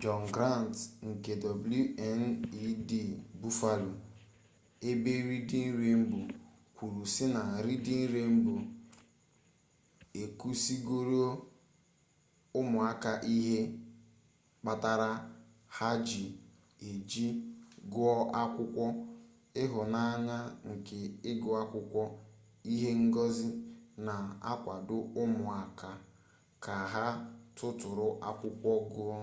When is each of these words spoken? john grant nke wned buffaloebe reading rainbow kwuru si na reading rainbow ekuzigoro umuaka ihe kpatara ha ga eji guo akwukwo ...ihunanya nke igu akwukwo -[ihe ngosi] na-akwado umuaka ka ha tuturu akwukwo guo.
john 0.00 0.24
grant 0.34 0.74
nke 1.08 1.32
wned 1.46 2.92
buffaloebe 3.40 5.12
reading 5.28 5.68
rainbow 5.82 6.24
kwuru 6.76 7.02
si 7.14 7.24
na 7.34 7.42
reading 7.66 8.02
rainbow 8.14 8.60
ekuzigoro 10.22 11.24
umuaka 12.60 13.12
ihe 13.36 13.58
kpatara 14.60 15.10
ha 15.76 15.90
ga 16.06 16.24
eji 16.88 17.26
guo 17.92 18.12
akwukwo 18.42 18.86
...ihunanya 19.62 20.38
nke 20.70 20.98
igu 21.30 21.50
akwukwo 21.62 22.04
-[ihe 22.12 22.90
ngosi] 23.04 23.48
na-akwado 24.06 24.96
umuaka 25.22 25.90
ka 26.64 26.74
ha 26.92 27.06
tuturu 27.56 28.08
akwukwo 28.28 28.72
guo. 28.92 29.16